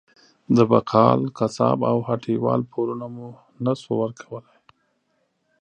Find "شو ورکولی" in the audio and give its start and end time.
3.81-4.57